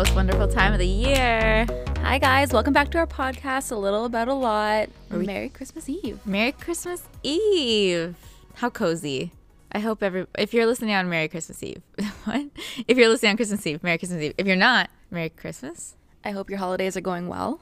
[0.00, 1.66] most wonderful time of the year.
[1.98, 2.54] Hi, guys.
[2.54, 4.88] Welcome back to our podcast, A Little About a Lot.
[5.10, 6.18] we- Merry Christmas Eve.
[6.24, 8.14] Merry Christmas Eve.
[8.54, 9.32] How cozy.
[9.72, 11.82] I hope every if you're listening on Merry Christmas Eve.
[12.24, 12.46] what?
[12.88, 14.32] If you're listening on Christmas Eve, Merry Christmas Eve.
[14.38, 15.96] If you're not, Merry Christmas.
[16.24, 17.60] I hope your holidays are going well.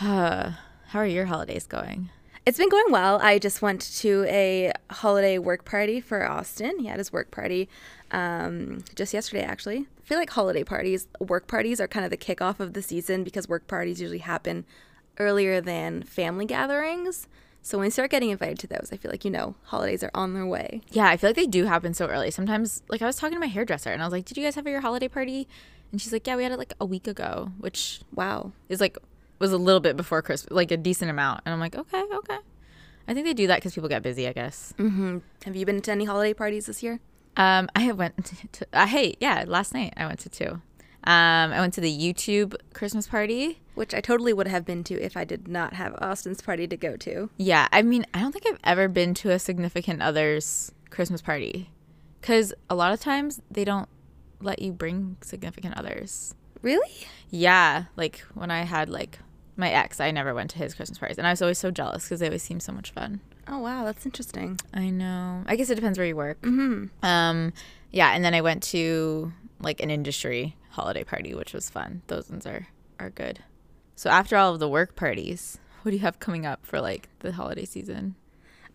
[0.00, 0.54] Uh,
[0.88, 2.10] how are your holidays going?
[2.44, 3.20] It's been going well.
[3.22, 6.80] I just went to a holiday work party for Austin.
[6.80, 7.68] He had his work party
[8.14, 9.78] um, just yesterday, actually.
[9.78, 13.24] I feel like holiday parties, work parties, are kind of the kickoff of the season
[13.24, 14.64] because work parties usually happen
[15.18, 17.26] earlier than family gatherings.
[17.62, 20.10] So when you start getting invited to those, I feel like you know holidays are
[20.14, 20.82] on their way.
[20.90, 22.30] Yeah, I feel like they do happen so early.
[22.30, 24.54] Sometimes, like I was talking to my hairdresser and I was like, "Did you guys
[24.56, 25.48] have your holiday party?"
[25.90, 28.52] And she's like, "Yeah, we had it like a week ago," which Wow.
[28.68, 28.98] is like
[29.38, 31.40] was a little bit before Christmas, like a decent amount.
[31.46, 32.38] And I'm like, "Okay, okay."
[33.08, 34.28] I think they do that because people get busy.
[34.28, 34.74] I guess.
[34.76, 37.00] hmm Have you been to any holiday parties this year?
[37.36, 40.60] Um, I have went to, uh, hey, yeah, last night I went to two.
[41.06, 43.60] Um, I went to the YouTube Christmas party.
[43.74, 46.76] Which I totally would have been to if I did not have Austin's party to
[46.76, 47.28] go to.
[47.36, 51.70] Yeah, I mean, I don't think I've ever been to a significant other's Christmas party
[52.20, 53.88] because a lot of times they don't
[54.40, 56.34] let you bring significant others.
[56.62, 57.06] Really?
[57.28, 59.18] Yeah, like when I had like
[59.56, 62.04] my ex, I never went to his Christmas parties, and I was always so jealous
[62.04, 63.20] because they always seemed so much fun.
[63.46, 64.58] Oh wow, that's interesting.
[64.72, 65.42] I know.
[65.46, 66.38] I guess it depends where you work.
[66.44, 67.52] hmm Um,
[67.90, 72.02] yeah, and then I went to like an industry holiday party, which was fun.
[72.06, 72.66] Those ones are
[72.98, 73.40] are good.
[73.96, 77.08] So after all of the work parties, what do you have coming up for like
[77.20, 78.14] the holiday season?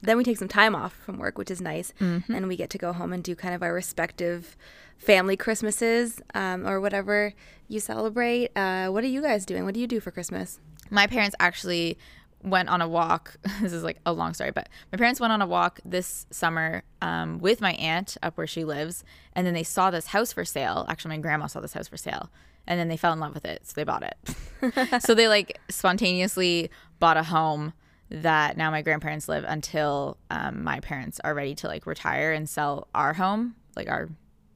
[0.02, 2.78] Then we take some time off from work, which is nice, and we get to
[2.78, 4.56] go home and do kind of our respective
[4.98, 7.34] family Christmases um, or whatever
[7.68, 8.50] you celebrate.
[8.56, 9.66] Uh, what are you guys doing?
[9.66, 10.62] What do you do for Christmas?
[10.90, 11.98] My parents actually
[12.44, 13.38] went on a walk.
[13.62, 16.84] This is like a long story, but my parents went on a walk this summer
[17.02, 20.46] um, with my aunt up where she lives, and then they saw this house for
[20.46, 20.86] sale.
[20.88, 22.30] Actually, my grandma saw this house for sale,
[22.66, 25.02] and then they fell in love with it, so they bought it.
[25.02, 26.70] so they like spontaneously
[27.00, 27.74] bought a home
[28.10, 32.50] that now my grandparents live until um, my parents are ready to like retire and
[32.50, 34.10] sell our home, like our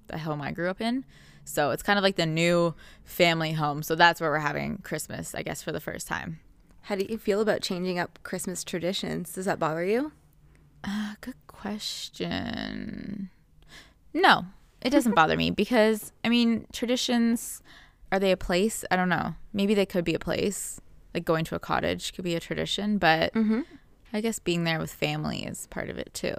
[0.07, 1.05] the home I grew up in.
[1.45, 2.73] So it's kind of like the new
[3.03, 3.83] family home.
[3.83, 6.39] So that's where we're having Christmas, I guess, for the first time.
[6.83, 9.33] How do you feel about changing up Christmas traditions?
[9.33, 10.11] Does that bother you?
[10.83, 13.29] Uh, good question.
[14.13, 14.45] No,
[14.81, 17.61] it doesn't bother me because I mean, traditions
[18.11, 18.83] are they a place?
[18.91, 19.35] I don't know.
[19.53, 20.81] Maybe they could be a place.
[21.13, 23.31] Like going to a cottage could be a tradition, but
[24.11, 26.35] I guess being there with family is part of it too.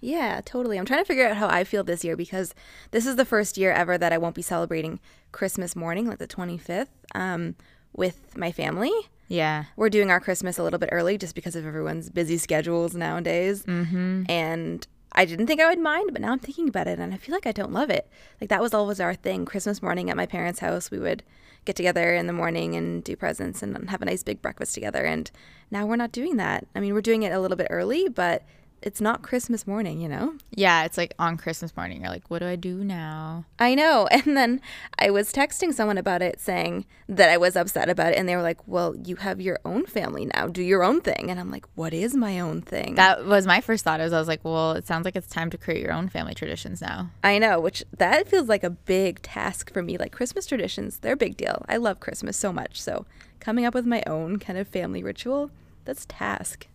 [0.00, 0.78] Yeah, totally.
[0.78, 2.54] I'm trying to figure out how I feel this year because
[2.90, 4.98] this is the first year ever that I won't be celebrating
[5.32, 7.54] Christmas morning, like the 25th, um,
[7.92, 8.92] with my family.
[9.28, 9.64] Yeah.
[9.76, 13.64] We're doing our Christmas a little bit early just because of everyone's busy schedules nowadays.
[13.64, 14.24] Mm-hmm.
[14.28, 17.16] And I didn't think I would mind, but now I'm thinking about it and I
[17.16, 18.08] feel like I don't love it.
[18.40, 19.44] Like that was always our thing.
[19.44, 21.22] Christmas morning at my parents' house, we would
[21.64, 25.04] get together in the morning and do presents and have a nice big breakfast together.
[25.04, 25.30] And
[25.70, 26.66] now we're not doing that.
[26.74, 28.42] I mean, we're doing it a little bit early, but
[28.82, 30.34] it's not Christmas morning, you know?
[30.50, 33.46] Yeah, it's like on Christmas morning, you're like, what do I do now?
[33.58, 34.08] I know.
[34.24, 34.60] And then
[34.98, 38.18] I was texting someone about it saying that I was upset about it.
[38.18, 40.46] And they were like, well, you have your own family now.
[40.46, 41.30] Do your own thing.
[41.30, 42.94] And I'm like, what is my own thing?
[42.94, 44.00] That was my first thought.
[44.00, 46.34] Is I was like, well, it sounds like it's time to create your own family
[46.34, 47.10] traditions now.
[47.22, 49.98] I know, which that feels like a big task for me.
[49.98, 51.64] Like Christmas traditions, they're a big deal.
[51.68, 52.80] I love Christmas so much.
[52.80, 53.04] So
[53.40, 55.50] coming up with my own kind of family ritual,
[55.84, 56.66] that's task.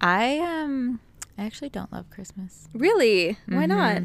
[0.00, 1.00] I um,
[1.36, 2.68] I actually don't love Christmas.
[2.72, 3.38] Really?
[3.46, 3.68] Why mm-hmm.
[3.68, 4.02] not?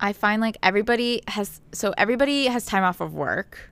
[0.00, 3.70] I find like everybody has so everybody has time off of work,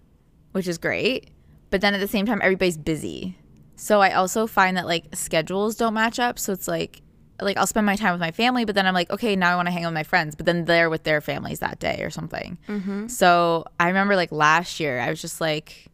[0.52, 1.30] which is great,
[1.70, 3.38] but then at the same time everybody's busy.
[3.76, 7.02] So I also find that like schedules don't match up, so it's like
[7.40, 9.56] like I'll spend my time with my family, but then I'm like, okay, now I
[9.56, 12.02] want to hang out with my friends, but then they're with their families that day
[12.02, 12.58] or something.
[12.68, 13.08] Mm-hmm.
[13.08, 15.86] So I remember like last year, I was just like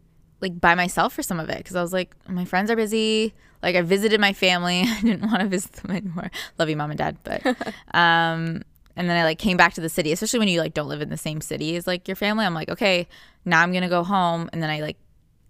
[0.42, 3.32] like by myself for some of it because I was like, my friends are busy.
[3.62, 6.30] Like I visited my family, I didn't want to visit them anymore.
[6.58, 7.47] Love you, mom and dad, but
[7.94, 8.62] um,
[8.97, 11.00] and then I like came back to the city, especially when you like don't live
[11.00, 12.44] in the same city as like your family.
[12.44, 13.08] I'm like, okay,
[13.44, 14.99] now I'm gonna go home, and then I like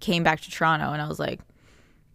[0.01, 1.41] came back to Toronto, and I was like,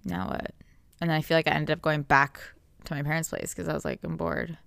[0.06, 0.54] now what?
[1.02, 2.40] And then I feel like I ended up going back
[2.86, 4.58] to my parents' place because I was like, I'm bored.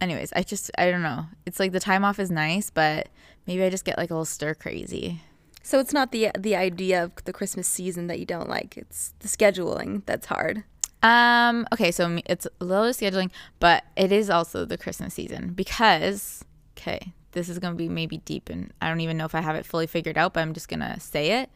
[0.00, 1.26] Anyways, I just I don't know.
[1.46, 3.08] It's like the time off is nice, but
[3.46, 5.22] maybe I just get like a little stir crazy.
[5.68, 8.78] So it's not the the idea of the Christmas season that you don't like.
[8.78, 10.64] It's the scheduling that's hard.
[11.02, 11.66] Um.
[11.74, 11.90] Okay.
[11.90, 13.30] So it's a little scheduling,
[13.60, 16.42] but it is also the Christmas season because.
[16.72, 19.56] Okay, this is gonna be maybe deep, and I don't even know if I have
[19.56, 21.50] it fully figured out, but I'm just gonna say it.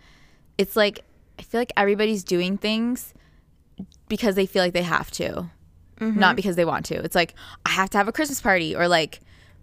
[0.59, 1.06] It's like
[1.38, 3.14] I feel like everybody's doing things
[4.09, 5.49] because they feel like they have to,
[6.00, 6.97] not because they want to.
[6.97, 9.20] It's like I have to have a Christmas party, or like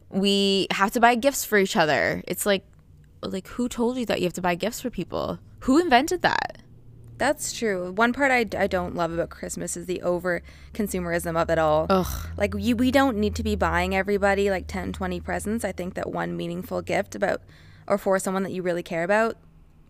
[0.09, 2.23] we have to buy gifts for each other.
[2.27, 2.63] It's like
[3.21, 5.39] like who told you that you have to buy gifts for people?
[5.61, 6.59] Who invented that?
[7.17, 7.91] That's true.
[7.91, 10.41] One part I, I don't love about Christmas is the over
[10.73, 11.85] consumerism of it all.
[11.89, 12.27] Ugh.
[12.37, 15.65] Like you, we don't need to be buying everybody like 10, 20 presents.
[15.65, 17.41] I think that one meaningful gift about
[17.87, 19.35] or for someone that you really care about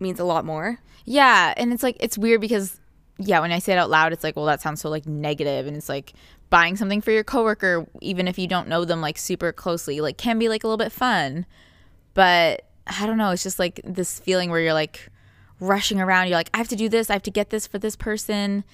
[0.00, 0.80] means a lot more.
[1.04, 2.80] Yeah, and it's like it's weird because
[3.18, 5.66] yeah, when I say it out loud, it's like, well, that sounds so like negative,
[5.66, 6.14] and it's like
[6.48, 10.16] buying something for your coworker, even if you don't know them like super closely, like
[10.18, 11.46] can be like a little bit fun,
[12.14, 15.08] but I don't know, it's just like this feeling where you're like
[15.60, 16.28] rushing around.
[16.28, 18.64] You're like, I have to do this, I have to get this for this person,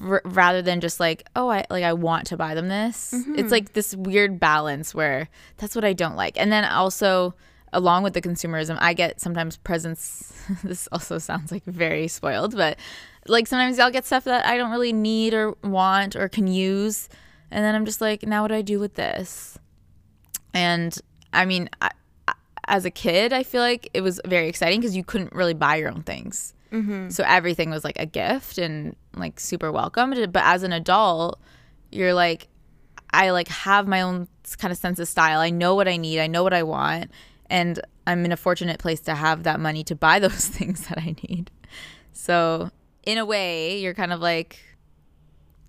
[0.00, 3.12] r- rather than just like, oh, I like I want to buy them this.
[3.12, 3.48] It's mm-hmm.
[3.48, 5.28] like this weird balance where
[5.58, 7.34] that's what I don't like, and then also
[7.72, 10.32] along with the consumerism, I get sometimes presents.
[10.64, 12.78] this also sounds like very spoiled, but
[13.26, 17.08] like sometimes I'll get stuff that I don't really need or want or can use.
[17.50, 19.58] And then I'm just like, now what do I do with this?
[20.54, 20.96] And
[21.32, 21.90] I mean, I,
[22.66, 25.76] as a kid, I feel like it was very exciting because you couldn't really buy
[25.76, 26.54] your own things.
[26.72, 27.10] Mm-hmm.
[27.10, 30.32] So everything was like a gift and like super welcomed.
[30.32, 31.40] But as an adult,
[31.90, 32.48] you're like,
[33.10, 34.28] I like have my own
[34.58, 35.40] kind of sense of style.
[35.40, 36.20] I know what I need.
[36.20, 37.10] I know what I want,
[37.48, 40.98] and I'm in a fortunate place to have that money to buy those things that
[40.98, 41.50] I need.
[42.12, 42.70] So
[43.04, 44.58] in a way, you're kind of like,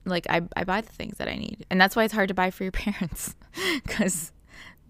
[0.05, 2.33] like I I buy the things that I need, and that's why it's hard to
[2.33, 3.35] buy for your parents
[3.85, 4.31] because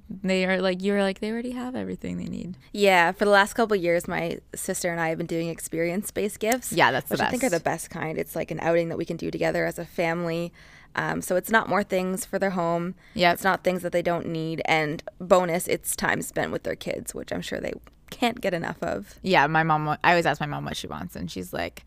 [0.09, 2.55] they are like you're like they already have everything they need.
[2.71, 6.39] Yeah, for the last couple of years, my sister and I have been doing experience-based
[6.39, 6.71] gifts.
[6.71, 7.89] Yeah, that's the which I think are the best.
[7.89, 8.17] best kind.
[8.17, 10.53] It's like an outing that we can do together as a family.
[10.95, 12.95] Um, so it's not more things for their home.
[13.13, 14.61] Yeah, it's not things that they don't need.
[14.65, 17.73] And bonus, it's time spent with their kids, which I'm sure they
[18.09, 19.19] can't get enough of.
[19.21, 19.89] Yeah, my mom.
[19.89, 21.83] I always ask my mom what she wants, and she's like,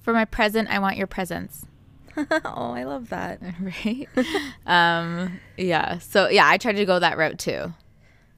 [0.00, 1.66] "For my present, I want your presents."
[2.44, 3.40] oh, I love that.
[3.60, 4.08] right?
[4.66, 5.98] um, yeah.
[5.98, 7.74] So yeah, I tried to go that route too.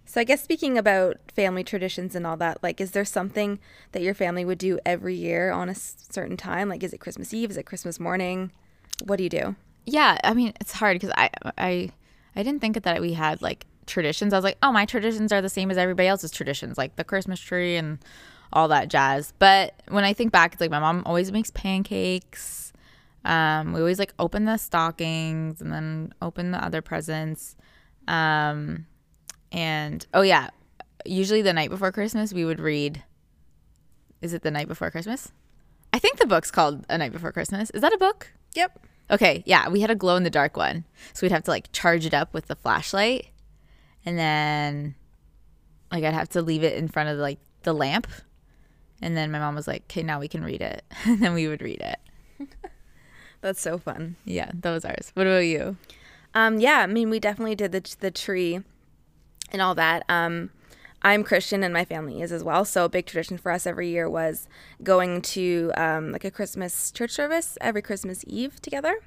[0.04, 3.58] So I guess speaking about family traditions and all that, like, is there something
[3.92, 6.68] that your family would do every year on a s- certain time?
[6.68, 7.50] Like, is it Christmas Eve?
[7.50, 8.52] Is it Christmas morning?
[9.04, 9.56] What do you do?
[9.86, 11.90] Yeah, I mean it's hard because I I
[12.36, 14.32] I didn't think that we had like traditions.
[14.32, 17.04] I was like, oh, my traditions are the same as everybody else's traditions, like the
[17.04, 17.98] Christmas tree and
[18.52, 19.32] all that jazz.
[19.38, 22.71] But when I think back, it's like my mom always makes pancakes.
[23.24, 27.56] Um, we always like open the stockings and then open the other presents.
[28.08, 28.86] Um,
[29.50, 30.50] and oh yeah,
[31.04, 33.02] usually the night before Christmas we would read.
[34.20, 35.32] Is it the night before Christmas?
[35.92, 37.70] I think the book's called A Night Before Christmas.
[37.70, 38.32] Is that a book?
[38.54, 38.78] Yep.
[39.10, 40.84] Okay, yeah, we had a glow in the dark one.
[41.12, 43.32] So we'd have to like charge it up with the flashlight
[44.04, 44.94] and then
[45.90, 48.08] like I'd have to leave it in front of like the lamp.
[49.00, 51.48] And then my mom was like, "Okay, now we can read it." and then we
[51.48, 52.48] would read it.
[53.42, 54.16] That's so fun.
[54.24, 55.10] Yeah, that was ours.
[55.14, 55.76] What about you?
[56.34, 58.60] Um, yeah, I mean, we definitely did the the tree
[59.50, 60.04] and all that.
[60.08, 60.50] Um,
[61.02, 62.64] I'm Christian and my family is as well.
[62.64, 64.48] So a big tradition for us every year was
[64.82, 69.00] going to um, like a Christmas church service every Christmas Eve together.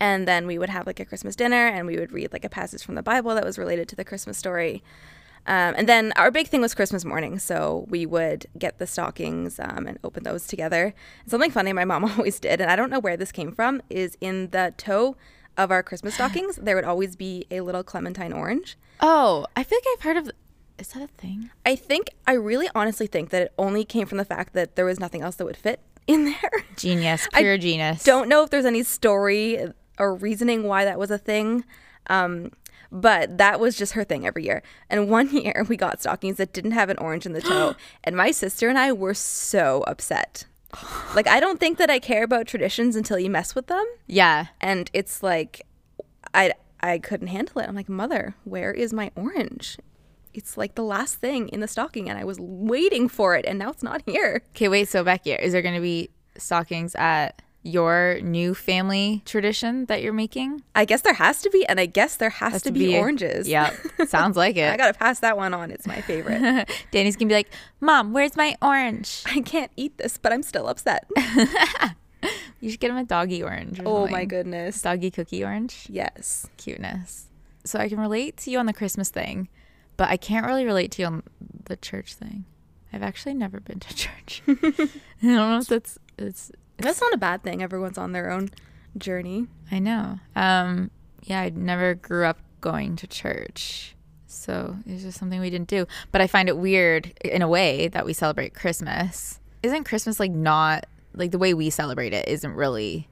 [0.00, 2.48] And then we would have like a Christmas dinner and we would read like a
[2.48, 4.82] passage from the Bible that was related to the Christmas story.
[5.46, 7.38] Um, and then our big thing was Christmas morning.
[7.38, 10.94] So we would get the stockings um, and open those together.
[11.22, 13.82] And something funny my mom always did, and I don't know where this came from,
[13.90, 15.16] is in the toe
[15.56, 18.76] of our Christmas stockings, there would always be a little clementine orange.
[19.00, 20.30] Oh, I feel like I've heard of.
[20.78, 21.50] Is that a thing?
[21.66, 24.84] I think, I really honestly think that it only came from the fact that there
[24.84, 26.64] was nothing else that would fit in there.
[26.76, 28.02] Genius, I pure genius.
[28.04, 29.66] Don't know if there's any story
[29.98, 31.64] or reasoning why that was a thing.
[32.08, 32.50] Um,
[32.92, 34.62] but that was just her thing every year.
[34.90, 37.74] And one year we got stockings that didn't have an orange in the toe.
[38.04, 40.44] and my sister and I were so upset.
[41.14, 43.84] Like, I don't think that I care about traditions until you mess with them.
[44.06, 45.66] Yeah, And it's like,
[46.32, 47.68] I, I couldn't handle it.
[47.68, 49.78] I'm like, Mother, where is my orange?
[50.32, 53.58] It's like the last thing in the stocking, and I was waiting for it, and
[53.58, 54.42] now it's not here.
[54.56, 54.88] Okay, wait.
[54.88, 56.08] So Becky, is there going to be
[56.38, 60.62] stockings at your new family tradition that you're making?
[60.74, 63.48] I guess there has to be, and I guess there has, to, be, oranges.
[63.48, 63.74] Yeah,
[64.06, 64.72] sounds like it.
[64.72, 65.70] I gotta pass that one on.
[65.70, 66.68] It's my favorite.
[66.90, 70.68] Danny's gonna be like, "Mom, where's my orange?" I can't eat this, but I'm still
[70.68, 71.08] upset.
[72.60, 73.80] You should get him a doggy orange.
[73.80, 74.80] Or oh my goodness.
[74.80, 75.88] doggy cookie orange.
[75.90, 76.48] Yes.
[76.56, 77.26] Cuteness.
[77.64, 79.48] So I can relate to you on the Christmas thing,
[79.96, 81.22] but I can't really relate to you on
[81.64, 82.44] the church thing.
[82.92, 84.42] I've actually never been to church.
[84.46, 84.88] I don't
[85.22, 86.52] know if that's it's.
[86.82, 87.62] That's not a bad thing.
[87.62, 88.50] Everyone's on their own
[88.96, 89.46] journey.
[89.70, 90.18] I know.
[90.36, 90.90] Um,
[91.22, 93.94] yeah, I never grew up going to church.
[94.26, 95.86] So it's just something we didn't do.
[96.10, 99.40] But I find it weird in a way that we celebrate Christmas.
[99.62, 103.08] Isn't Christmas like not like the way we celebrate it isn't really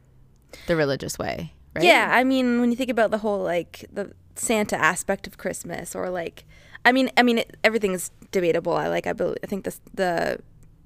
[0.66, 1.84] the religious way, right?
[1.84, 5.94] Yeah, I mean, when you think about the whole like the Santa aspect of Christmas
[5.94, 6.44] or like
[6.84, 8.72] I mean I mean it, everything's debatable.
[8.72, 10.40] I like I believe, I think this the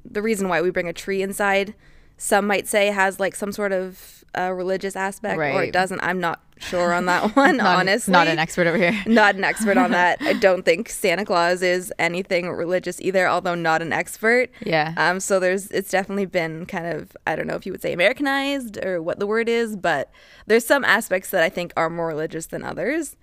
[0.04, 1.74] the reason why we bring a tree inside
[2.16, 6.00] some might say has like some sort of uh, religious aspect or it doesn't.
[6.00, 8.12] I'm not sure on that one Not, honestly.
[8.12, 8.94] not an expert over here.
[9.06, 10.20] not an expert on that.
[10.22, 14.50] I don't think Santa Claus is anything religious either, although not an expert.
[14.64, 14.94] Yeah.
[14.96, 17.92] Um, so there's it's definitely been kind of I don't know if you would say
[17.92, 20.10] Americanized or what the word is, but
[20.46, 23.16] there's some aspects that I think are more religious than others.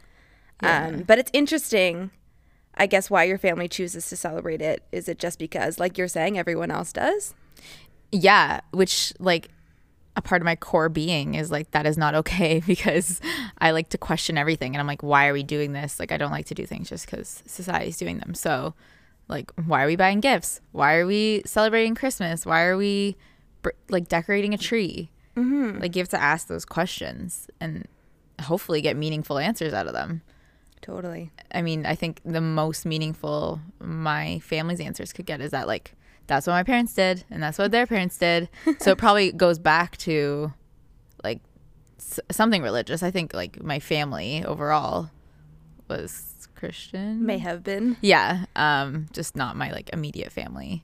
[0.63, 2.11] Um, but it's interesting,
[2.75, 4.83] I guess, why your family chooses to celebrate it.
[4.91, 7.33] Is it just because, like you're saying, everyone else does?
[8.11, 9.49] Yeah, which like
[10.15, 13.21] a part of my core being is like that is not okay because
[13.59, 15.99] I like to question everything and I'm like why are we doing this?
[15.99, 18.33] Like I don't like to do things just cuz society's doing them.
[18.33, 18.73] So
[19.27, 20.61] like why are we buying gifts?
[20.71, 22.45] Why are we celebrating Christmas?
[22.45, 23.15] Why are we
[23.61, 25.11] br- like decorating a tree?
[25.37, 25.79] Mm-hmm.
[25.79, 27.87] Like you have to ask those questions and
[28.41, 30.21] hopefully get meaningful answers out of them.
[30.81, 31.31] Totally.
[31.53, 35.93] I mean, I think the most meaningful my family's answers could get is that like
[36.27, 38.49] that's what my parents did and that's what their parents did.
[38.79, 40.53] so it probably goes back to
[41.23, 41.39] like
[41.99, 43.03] s- something religious.
[43.03, 45.09] I think like my family overall
[45.87, 47.25] was Christian.
[47.25, 47.97] May have been.
[48.01, 50.83] Yeah, um just not my like immediate family.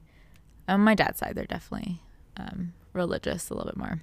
[0.68, 2.02] On my dad's side they're definitely
[2.36, 4.02] um religious a little bit more.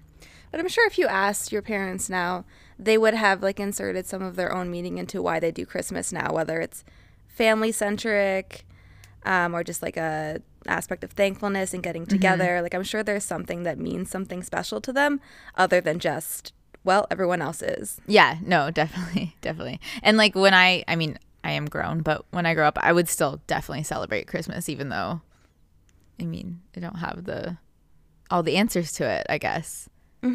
[0.50, 2.45] But I'm sure if you asked your parents now,
[2.79, 6.12] they would have like inserted some of their own meaning into why they do Christmas
[6.12, 6.85] now, whether it's
[7.26, 8.64] family centric
[9.25, 12.61] um, or just like a aspect of thankfulness and getting together.
[12.62, 15.21] Like I'm sure there's something that means something special to them
[15.56, 16.52] other than just
[16.85, 17.99] well, everyone else is.
[18.06, 19.80] Yeah, no, definitely, definitely.
[20.02, 22.92] And like when I, I mean, I am grown, but when I grow up, I
[22.92, 25.21] would still definitely celebrate Christmas, even though,
[26.21, 27.59] I mean, I don't have the
[28.30, 29.26] all the answers to it.
[29.28, 29.88] I guess.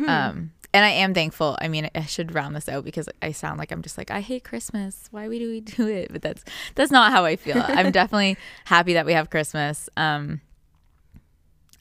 [0.08, 1.58] Um, and I am thankful.
[1.62, 4.22] I mean, I should round this out because I sound like I'm just like I
[4.22, 5.08] hate Christmas.
[5.12, 6.12] Why do we do it?
[6.12, 6.44] But that's
[6.76, 7.62] that's not how I feel.
[7.66, 9.90] I'm definitely happy that we have Christmas.
[9.98, 10.42] Um,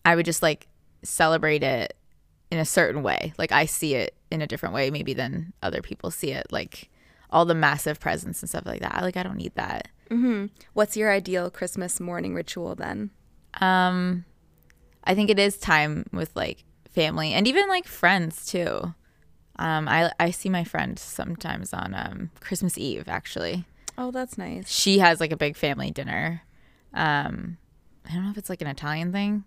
[0.05, 0.69] I would just like
[1.03, 1.95] celebrate it
[2.51, 3.35] in a certain way.
[3.37, 6.47] Like I see it in a different way maybe than other people see it.
[6.51, 6.89] Like
[7.31, 9.03] all the massive presents and stuff like that.
[9.03, 9.89] Like I don't need that.
[10.73, 13.11] What's your ideal Christmas morning ritual then?
[13.61, 14.25] Um
[15.05, 16.65] I think it is time with like
[17.01, 18.95] family and even like friends too.
[19.57, 23.65] Um I I see my friend sometimes on um Christmas Eve actually.
[23.97, 24.71] Oh, that's nice.
[24.71, 26.43] She has like a big family dinner.
[26.93, 27.59] Um
[28.09, 29.45] I don't know if it's like an Italian thing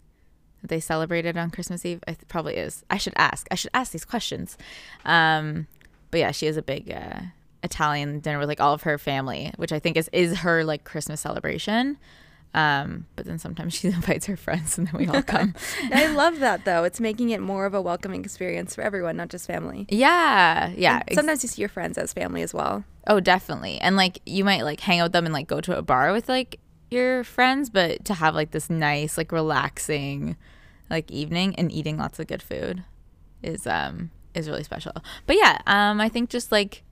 [0.62, 2.04] that they celebrated on Christmas Eve.
[2.08, 2.84] It probably is.
[2.90, 3.48] I should ask.
[3.52, 4.58] I should ask these questions.
[5.06, 5.68] Um,
[6.12, 7.22] but yeah, she has a big uh,
[7.64, 10.84] Italian dinner with like all of her family, which I think is is her like
[10.84, 11.98] Christmas celebration.
[12.54, 15.54] Um, but then sometimes she invites her friends and then we all come.
[15.94, 16.84] I love that though.
[16.84, 19.86] It's making it more of a welcoming experience for everyone, not just family.
[19.90, 21.02] yeah, yeah.
[21.08, 22.84] ex- Sometimes you see your friends as family as well.
[23.08, 23.78] Oh, definitely.
[23.80, 26.12] And like you might like hang out with them and like go to a bar
[26.12, 30.36] with like your friends, but to have like this nice, like relaxing
[30.90, 32.84] like evening and eating lots of good food
[33.42, 34.92] is um is really special.
[35.26, 36.84] But yeah, um I think just like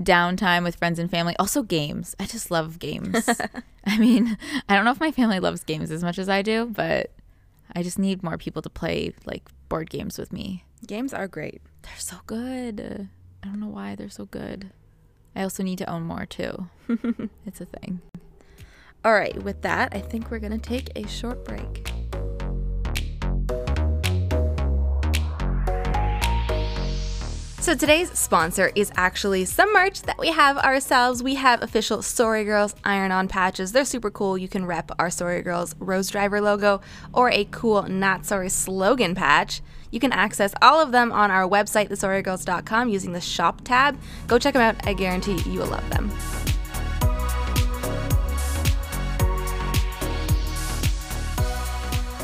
[0.00, 1.34] downtime with friends and family.
[1.38, 2.14] Also games.
[2.18, 3.28] I just love games.
[3.86, 4.38] I mean,
[4.68, 7.12] I don't know if my family loves games as much as I do, but
[7.74, 10.64] I just need more people to play like board games with me.
[10.86, 11.60] Games are great.
[11.82, 13.08] They're so good.
[13.42, 14.70] I don't know why they're so good.
[15.34, 16.68] I also need to own more too.
[17.46, 18.00] it's a thing.
[19.04, 21.92] All right, with that, I think we're going to take a short break.
[27.68, 31.22] So today's sponsor is actually some merch that we have ourselves.
[31.22, 33.72] We have official Sorry Girls iron-on patches.
[33.72, 34.38] They're super cool.
[34.38, 36.80] You can rep our Sorry Girls Rose Driver logo
[37.12, 39.60] or a cool Not Sorry slogan patch.
[39.90, 44.00] You can access all of them on our website, thesorrygirls.com, using the shop tab.
[44.28, 44.86] Go check them out.
[44.86, 46.10] I guarantee you will love them.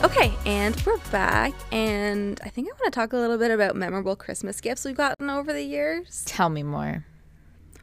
[0.04, 3.74] Okay, and we're back, and I think I want to talk a little bit about
[3.74, 6.24] memorable Christmas gifts we've gotten over the years.
[6.26, 7.06] Tell me more.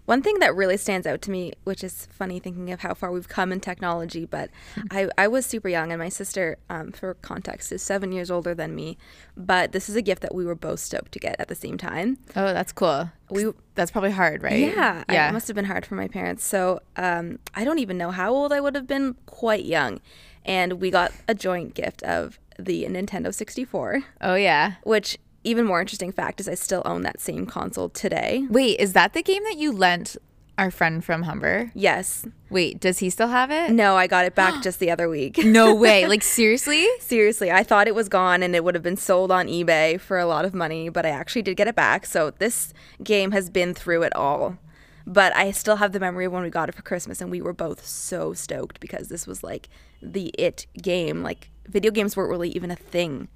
[0.05, 3.11] One thing that really stands out to me, which is funny thinking of how far
[3.11, 4.51] we've come in technology, but
[4.91, 8.53] I, I was super young, and my sister, um, for context, is seven years older
[8.53, 8.99] than me.
[9.35, 11.79] But this is a gift that we were both stoked to get at the same
[11.79, 12.19] time.
[12.35, 13.09] Oh, that's cool.
[13.31, 14.59] We That's probably hard, right?
[14.59, 15.29] yeah, Yeah.
[15.29, 16.43] it must have been hard for my parents.
[16.43, 20.01] So um, I don't even know how old I would have been, quite young.
[20.45, 24.73] And we got a joint gift of the Nintendo 64, oh yeah.
[24.83, 28.45] which, even more interesting fact, is I still own that same console today.
[28.49, 30.17] Wait, is that the game that you lent
[30.57, 31.71] our friend from Humber?
[31.73, 32.25] Yes.
[32.49, 33.71] Wait, does he still have it?
[33.71, 35.39] No, I got it back just the other week.
[35.39, 36.05] No way.
[36.11, 36.85] Like seriously?
[36.99, 40.19] Seriously, I thought it was gone and it would have been sold on eBay for
[40.19, 42.05] a lot of money, but I actually did get it back.
[42.05, 44.57] So this game has been through it all.
[45.05, 47.41] But I still have the memory of when we got it for Christmas, and we
[47.41, 49.69] were both so stoked because this was like
[50.01, 51.21] the it game.
[51.21, 53.27] Like video games weren't really even a thing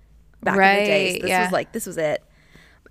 [0.44, 1.14] back in the days.
[1.14, 1.44] Right, This yeah.
[1.44, 2.24] was like this was it,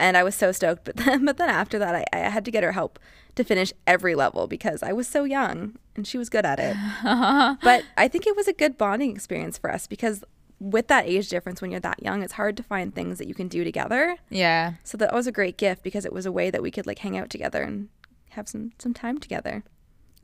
[0.01, 0.85] and I was so stoked.
[0.85, 2.99] But then, but then after that, I, I had to get her help
[3.37, 6.77] to finish every level because I was so young and she was good at it.
[7.63, 10.23] but I think it was a good bonding experience for us because
[10.61, 13.35] with that age difference when you're that young, it's hard to find things that you
[13.35, 14.17] can do together.
[14.31, 14.75] Yeah.
[14.85, 17.01] So that was a great gift because it was a way that we could like
[17.01, 17.89] hang out together and
[18.35, 19.65] have some some time together.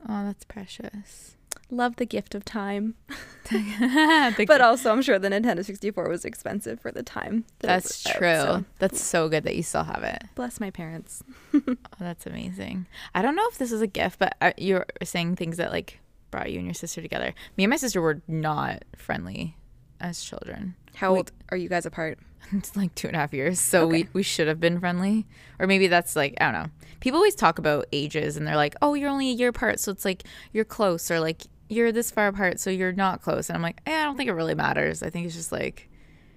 [0.07, 1.35] Oh, that's precious.
[1.69, 2.95] Love the gift of time.
[4.47, 7.45] But also I'm sure the Nintendo 64 was expensive for the time.
[7.59, 8.35] that that's out, true.
[8.35, 10.23] so That's so good that you still have it.
[10.35, 11.23] bless my parents.
[11.53, 12.87] Oh, that's amazing.
[13.13, 15.99] I don't know if this is a gift, but uh, you're saying things that like
[16.31, 17.33] brought you and your sister together.
[17.57, 19.55] Me and my sister were not friendly
[19.99, 20.75] as children.
[20.95, 22.17] How old are you guys apart?
[22.53, 24.03] It's like two and a half years, so Okay.
[24.03, 25.25] we we should have been friendly,
[25.59, 26.69] or maybe that's like I don't know.
[26.99, 29.91] People always talk about ages, and they're like, "Oh, you're only a year apart, so
[29.91, 33.49] it's like you're close," or like you're this far apart, so you're not close.
[33.49, 35.01] And I'm like, eh, I don't think it really matters.
[35.01, 35.89] I think it's just like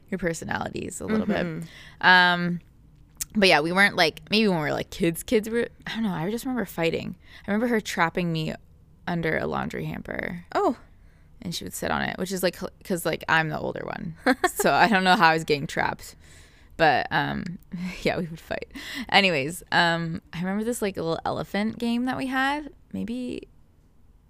[0.09, 1.65] your personalities a little bit.
[2.01, 2.61] Um,
[3.35, 5.25] but yeah, we weren't like maybe when we were like kids.
[5.25, 6.13] Kids were I don't know.
[6.13, 7.17] I just remember fighting.
[7.47, 8.55] I remember her trapping me
[9.09, 10.77] under a laundry hamper Oh,
[11.45, 14.17] and she would sit on it, which is like because like I'm the older one,
[14.55, 16.17] so I don't know how I was getting trapped,
[16.77, 17.59] but um,
[18.03, 18.73] yeah, we would fight.
[19.11, 22.71] Anyways, um, I remember this like a little elephant game that we had.
[22.93, 23.49] Maybe,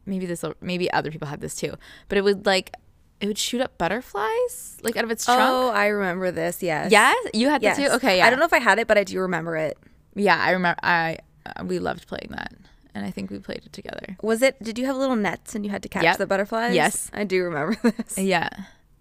[0.06, 1.74] maybe this maybe other people had this too,
[2.08, 2.72] but it would like
[3.20, 5.40] it would shoot up butterflies like out of its trunk.
[5.42, 6.62] oh, I remember this.
[6.62, 6.90] Yes.
[6.90, 7.76] yeah, you had Yes.
[7.76, 7.94] this too.
[7.96, 8.26] Okay, yeah.
[8.26, 9.78] I don't know if I had it, but I do remember it.
[10.14, 10.78] Yeah, I remember.
[10.82, 12.52] I uh, we loved playing that,
[12.94, 14.16] and I think we played it together.
[14.22, 14.62] Was it?
[14.62, 16.18] Did you have little nets and you had to catch Yep.
[16.18, 16.74] the butterflies?
[16.74, 17.10] Yes.
[17.12, 18.16] I do remember this.
[18.18, 18.48] Yeah,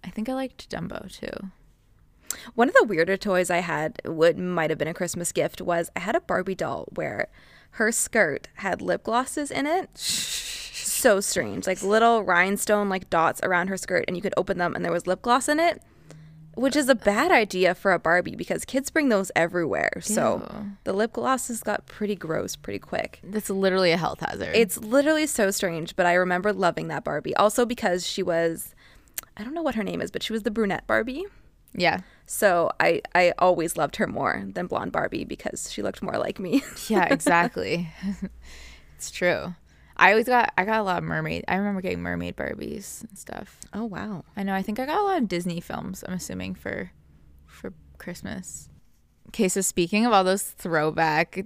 [0.04, 1.50] I think I liked Dumbo too.
[2.56, 5.92] One of the weirder toys I had, what might have been a Christmas gift, was
[5.96, 7.28] I had a Barbie doll where
[7.72, 9.90] her skirt had lip glosses in it.
[9.98, 14.74] so strange, like little rhinestone like dots around her skirt, and you could open them
[14.76, 15.82] and there was lip gloss in it,
[16.56, 19.92] which is a bad idea for a Barbie because kids bring those everywhere.
[20.02, 20.66] So Ew.
[20.84, 23.20] the lip glosses got pretty gross pretty quick.
[23.24, 24.52] That's literally a health hazard.
[24.56, 27.36] It's literally so strange, but I remember loving that Barbie.
[27.36, 28.76] Also because she was,
[29.38, 31.26] I don't know what her name is, but she was the brunette Barbie.
[31.74, 32.02] yeah.
[32.26, 36.40] So I, I always loved her more than blonde Barbie because she looked more like
[36.40, 36.64] me.
[36.88, 37.90] Yeah, exactly.
[38.96, 39.56] it's true.
[40.04, 41.46] I always got I got a lot of mermaid.
[41.48, 43.58] I remember getting mermaid Barbies and stuff.
[43.74, 44.26] Oh wow.
[44.36, 44.54] I know.
[44.54, 46.04] I think I got a lot of Disney films.
[46.06, 46.92] I'm assuming for
[47.46, 48.68] for Christmas.
[49.30, 51.46] Okay, so speaking of all those throwback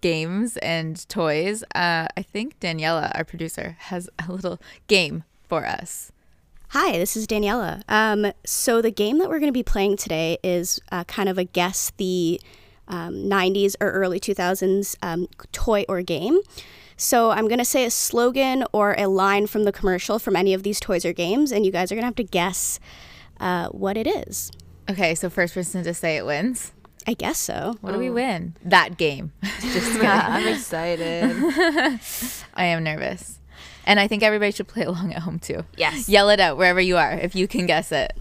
[0.00, 6.10] games and toys, uh, I think Daniela, our producer, has a little game for us.
[6.70, 7.82] Hi, this is Daniela.
[7.88, 11.38] Um, so the game that we're going to be playing today is uh, kind of
[11.38, 12.40] a guess the
[12.88, 16.40] um, 90s or early 2000s um, toy or game.
[16.96, 20.54] So I'm going to say a slogan or a line from the commercial from any
[20.54, 22.78] of these toys or games, and you guys are going to have to guess
[23.40, 24.50] uh, what it is.
[24.90, 26.72] Okay, so first person to say it wins.
[27.06, 27.76] I guess so.
[27.80, 28.54] What do we win?
[28.64, 29.32] That game.
[29.42, 30.06] Just kidding.
[30.08, 31.30] I'm excited.
[32.54, 33.38] I am nervous.
[33.84, 35.64] And I think everybody should play along at home too.
[35.76, 36.08] Yes.
[36.08, 38.12] Yell it out wherever you are if you can guess it.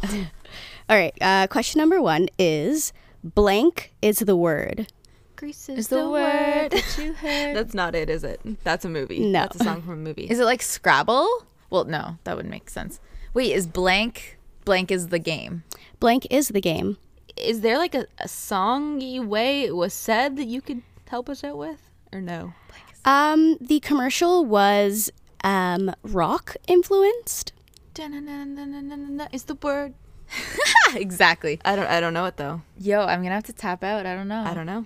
[0.89, 2.91] All right, uh, question number one is
[3.23, 4.91] blank is the word.
[5.41, 7.55] Grease Is the word that you heard.
[7.55, 8.39] That's not it, is it?
[8.63, 9.17] That's a movie.
[9.17, 9.39] No.
[9.39, 10.27] That's a song from a movie.
[10.29, 11.47] Is it like Scrabble?
[11.71, 12.99] Well, no, that would make sense.
[13.33, 15.63] Wait, is blank blank is the game?
[15.99, 16.97] Blank is the game.
[17.35, 21.43] Is there like a, a songy way it was said that you could help us
[21.43, 21.89] out with?
[22.13, 22.53] Or no?
[23.03, 25.09] Um, the commercial was
[25.43, 27.51] um, rock influenced.
[27.97, 29.95] Is the word
[30.93, 31.59] exactly.
[31.65, 32.61] I don't I don't know it though.
[32.77, 34.05] Yo, I'm gonna have to tap out.
[34.05, 34.43] I don't know.
[34.45, 34.85] I don't know.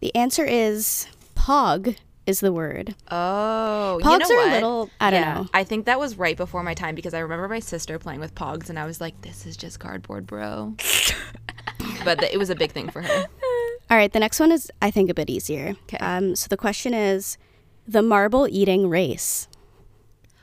[0.00, 2.94] The answer is pog is the word.
[3.10, 4.48] Oh, Pogs you know are what?
[4.48, 5.48] a little, I don't yeah, know.
[5.54, 8.34] I think that was right before my time because I remember my sister playing with
[8.34, 10.74] Pogs and I was like, "This is just cardboard, bro."
[12.04, 13.26] but th- it was a big thing for her.
[13.90, 15.74] All right, the next one is, I think, a bit easier.
[15.86, 15.98] 'Kay.
[15.98, 17.38] Um, so the question is
[17.86, 19.46] the marble eating race.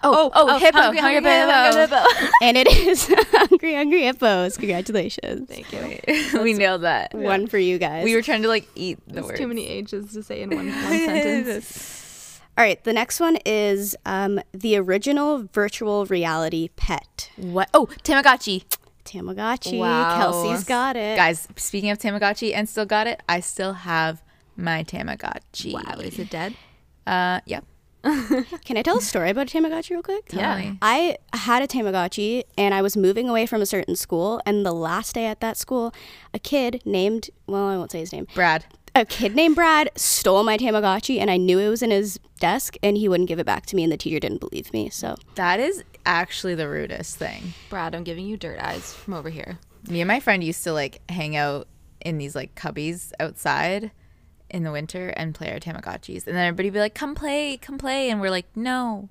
[0.06, 1.96] Oh, oh, hippo, hungry, hungry, hungry, hippo.
[1.96, 2.32] hungry hippo.
[2.42, 4.58] and it is Hungry Hungry Hippos.
[4.58, 5.48] Congratulations.
[5.48, 6.42] Thank you.
[6.42, 7.14] we nailed that.
[7.14, 8.04] One for you guys.
[8.04, 9.38] We were trying to like eat the There's word.
[9.38, 12.42] too many H's to say in one, one sentence.
[12.58, 17.32] All right, the next one is um, the original virtual reality pet.
[17.38, 17.70] What?
[17.74, 18.64] Oh, Tamagotchi.
[19.06, 19.80] Tamagotchi.
[19.80, 20.18] Wow.
[20.18, 21.18] Kelsey's got it.
[21.18, 24.22] Guys, speaking of Tamagotchi and still got it, I still have
[24.56, 25.74] my Tamagotchi.
[25.74, 26.56] Wow, is it dead?
[27.08, 27.62] Uh, yeah.
[28.66, 30.28] Can I tell a story about a Tamagotchi real quick?
[30.28, 30.78] Tell me.
[30.82, 34.42] I had a Tamagotchi and I was moving away from a certain school.
[34.46, 35.94] And the last day at that school,
[36.34, 38.66] a kid named, well, I won't say his name, Brad.
[38.94, 42.76] a kid named Brad stole my Tamagotchi, and I knew it was in his desk,
[42.84, 44.90] and he wouldn't give it back to me, and the teacher didn't believe me.
[44.90, 47.54] So That is actually the rudest thing.
[47.70, 49.60] Brad, I'm giving you dirt eyes from over here.
[49.90, 51.68] Me and my friend used to like hang out
[52.02, 53.92] in these like cubbies outside
[54.54, 56.28] in the winter and play our Tamagotchis.
[56.28, 58.10] And then everybody would be like, come play, come play.
[58.10, 59.10] And we're like, no,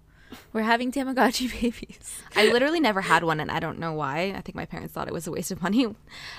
[0.52, 2.22] we're having Tamagotchi babies.
[2.36, 4.32] I literally never had one, and I don't know why.
[4.36, 5.82] I think my parents thought it was a waste of money.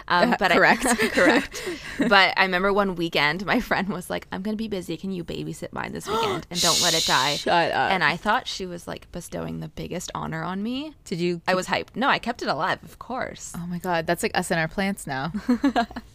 [0.07, 0.85] Um, but correct.
[0.85, 1.63] I, correct.
[1.97, 4.97] But I remember one weekend, my friend was like, "I'm gonna be busy.
[4.97, 7.91] Can you babysit mine this weekend and don't let it die?" Shut up.
[7.91, 10.93] And I thought she was like bestowing the biggest honor on me.
[11.05, 11.41] Did you?
[11.47, 11.95] I was hyped.
[11.95, 13.53] No, I kept it alive, of course.
[13.55, 14.05] Oh my God.
[14.05, 15.31] That's like us and our plants now.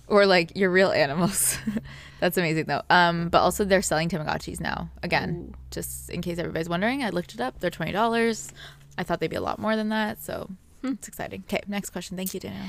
[0.09, 1.59] Or like your real animals.
[2.21, 2.83] That's amazing though.
[2.90, 4.88] Um, but also they're selling Tamagotchis now.
[5.03, 7.61] Again, just in case everybody's wondering, I looked it up.
[7.61, 8.51] They're twenty dollars.
[8.97, 10.51] I thought they'd be a lot more than that, so
[10.83, 11.44] it's exciting.
[11.47, 12.16] Okay, next question.
[12.16, 12.66] Thank you, Danielle.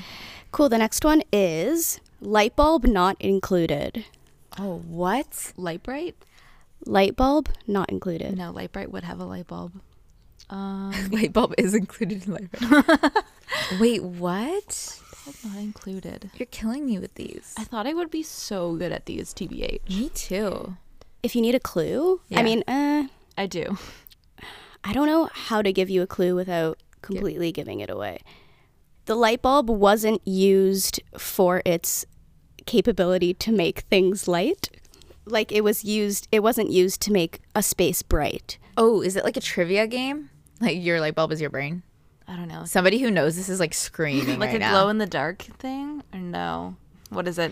[0.52, 0.68] cool.
[0.68, 4.04] The next one is light bulb not included.
[4.58, 5.52] Oh, what?
[5.56, 6.16] Lite-Brite?
[6.86, 8.36] Light bulb not included.
[8.36, 9.72] No, Lite-Brite would have a light bulb.
[10.50, 13.12] Um, Light bulb is included in light bulb.
[13.78, 15.00] Wait, what?
[15.44, 16.30] Not included.
[16.34, 17.54] You're killing me with these.
[17.56, 19.88] I thought I would be so good at these, TBH.
[19.88, 20.76] Me too.
[21.22, 22.40] If you need a clue, Yeah.
[22.40, 23.76] I mean, uh, I do.
[24.84, 28.20] I don't know how to give you a clue without completely giving it away.
[29.06, 32.06] The light bulb wasn't used for its
[32.66, 34.70] capability to make things light.
[35.26, 38.58] Like it was used, it wasn't used to make a space bright.
[38.76, 40.30] Oh, is it like a trivia game?
[40.60, 41.82] Like your light bulb is your brain?
[42.30, 42.64] I don't know.
[42.64, 44.70] Somebody who knows this is like screaming Like right a now.
[44.70, 46.02] glow in the dark thing?
[46.14, 46.76] Or no?
[47.08, 47.50] What is it?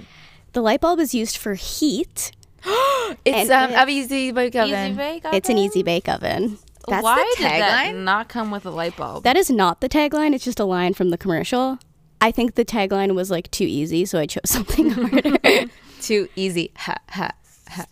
[0.53, 2.31] The light bulb is used for heat.
[2.65, 4.91] it's and um, it- a easy bake oven.
[4.93, 6.59] Easy bake It's an easy bake oven.
[6.87, 8.05] That's Why the did that tagline?
[8.05, 9.25] not come with a light bulb?
[9.25, 11.79] That is not the tagline, it's just a line from the commercial.
[12.21, 15.67] I think the tagline was like too easy, so I chose something harder.
[16.01, 16.71] Too easy.
[16.77, 17.33] Ha ha
[17.69, 17.85] ha.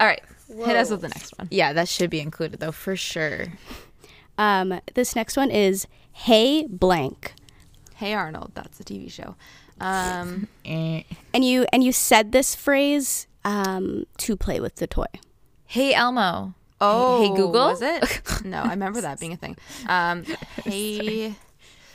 [0.00, 0.20] All right.
[0.48, 1.46] Hit us with the next one.
[1.50, 3.46] Yeah, that should be included though for sure.
[4.38, 7.34] Um, this next one is Hey Blank.
[7.96, 9.34] Hey Arnold, that's a TV show.
[9.80, 11.02] Um, Eh.
[11.34, 15.06] And you and you said this phrase um, to play with the toy.
[15.66, 16.54] Hey Elmo.
[16.80, 17.66] oh, hey Google.
[17.66, 18.22] Was it?
[18.44, 19.56] No, I remember that being a thing.
[19.88, 20.24] Um,
[20.64, 21.34] hey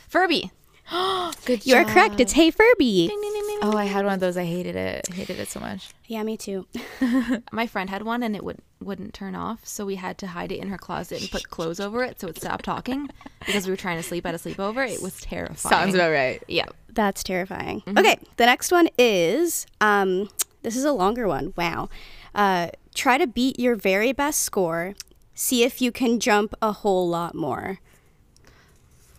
[0.08, 0.50] Furby.
[0.92, 2.20] Oh good You are correct.
[2.20, 3.08] It's Hey Furby.
[3.08, 3.58] Ding, ding, ding, ding.
[3.62, 4.36] Oh, I had one of those.
[4.36, 5.08] I hated it.
[5.10, 5.90] I hated it so much.
[6.06, 6.66] Yeah, me too.
[7.52, 10.52] My friend had one and it would wouldn't turn off, so we had to hide
[10.52, 13.08] it in her closet and put clothes over it so it stopped talking
[13.46, 14.86] because we were trying to sleep at a sleepover.
[14.86, 15.56] It was terrifying.
[15.72, 16.42] Sounds about right.
[16.48, 16.66] Yeah.
[16.92, 17.82] That's terrifying.
[17.88, 20.28] Okay, the next one is um,
[20.62, 21.52] this is a longer one.
[21.56, 21.88] Wow.
[22.34, 24.94] Uh, try to beat your very best score.
[25.34, 27.80] See if you can jump a whole lot more.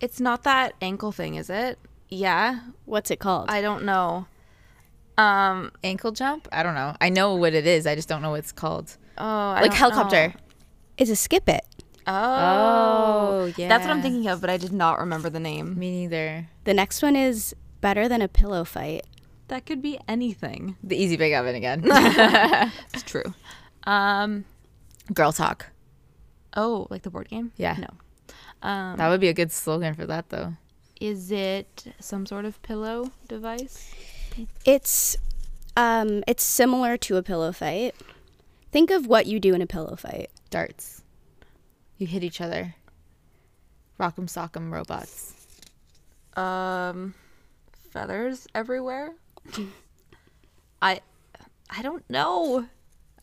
[0.01, 1.79] It's not that ankle thing, is it?
[2.09, 2.59] Yeah.
[2.85, 3.49] What's it called?
[3.49, 4.27] I don't know.
[5.17, 5.71] Um.
[5.83, 6.47] Ankle jump?
[6.51, 6.95] I don't know.
[6.99, 7.87] I know what it is.
[7.87, 8.97] I just don't know what it's called.
[9.17, 10.27] Oh, I like don't helicopter.
[10.29, 10.33] know.
[10.97, 11.63] it's a skip it.
[12.07, 12.11] Oh.
[12.11, 13.67] Oh, yeah.
[13.69, 15.79] That's what I'm thinking of, but I did not remember the name.
[15.79, 16.47] Me neither.
[16.65, 19.05] The next one is better than a pillow fight.
[19.47, 20.75] That could be anything.
[20.83, 21.81] The easy bake oven again.
[22.93, 23.33] It's true.
[23.85, 24.45] Um.
[25.13, 25.67] Girl talk.
[26.57, 27.51] Oh, like the board game?
[27.57, 27.75] Yeah.
[27.79, 27.87] No.
[28.65, 28.97] Um.
[28.97, 30.53] That would be a good slogan for that though.
[30.99, 33.93] Is it some sort of pillow device?
[34.65, 35.15] It's
[35.77, 37.93] um, it's similar to a pillow fight.
[38.71, 40.31] Think of what you do in a pillow fight.
[40.49, 41.03] Darts.
[41.99, 42.73] You hit each other.
[43.99, 45.35] Rock'em sock'em robots.
[46.35, 47.13] Um.
[47.91, 49.13] Feathers everywhere.
[50.81, 51.01] I.
[51.69, 52.65] I don't know.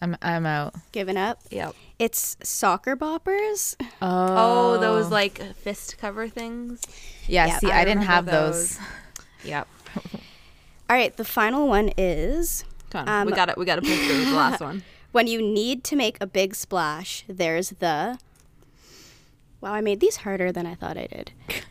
[0.00, 0.76] I'm I'm out.
[0.92, 1.40] Giving up.
[1.50, 1.74] Yep.
[2.02, 3.76] It's Socker Boppers.
[4.02, 6.82] Oh, those like fist cover things.
[7.28, 8.76] Yeah, Yeah, see, I I, didn't have those.
[8.78, 8.86] those.
[9.44, 9.68] Yep.
[10.90, 13.20] All right, the final one is Come on.
[13.22, 13.56] Um, we got it.
[13.56, 14.82] We got to pull through the last one.
[15.12, 17.22] when you need to make a big splash.
[17.28, 18.18] There's the.
[19.60, 21.30] Wow, I made these harder than I thought I did.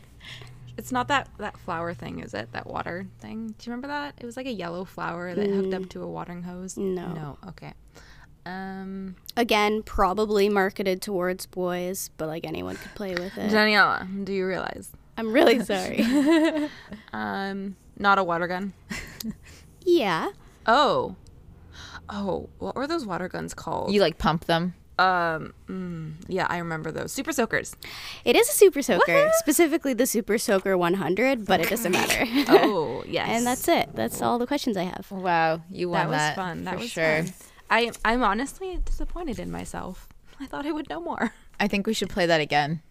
[0.78, 2.50] It's not that that flower thing, is it?
[2.52, 3.48] That water thing.
[3.48, 4.14] Do you remember that?
[4.18, 6.78] It was like a yellow flower that hooked up to a watering hose.
[6.78, 7.12] No.
[7.12, 7.38] No.
[7.48, 7.74] Okay.
[8.44, 13.50] Um, Again, probably marketed towards boys, but like anyone could play with it.
[13.50, 14.90] Daniela, do you realize?
[15.16, 16.68] I'm really sorry.
[17.12, 18.72] Um, not a water gun.
[19.84, 20.30] yeah.
[20.66, 21.16] Oh.
[22.08, 23.92] Oh, what were those water guns called?
[23.92, 24.74] You like pump them.
[24.98, 27.12] um, mm, yeah, I remember those.
[27.12, 27.74] Super soakers.
[28.24, 32.24] It is a Super Soaker, specifically the Super Soaker 100, but it doesn't matter.
[32.48, 33.28] Oh, yes.
[33.30, 33.90] and that's it.
[33.94, 35.10] That's all the questions I have.
[35.10, 36.36] Wow, you won that was that.
[36.36, 36.64] fun.
[36.64, 37.22] That for was sure.
[37.24, 37.32] fun.
[37.72, 40.08] I I'm honestly disappointed in myself.
[40.40, 41.32] I thought I would know more.
[41.58, 42.82] I think we should play that again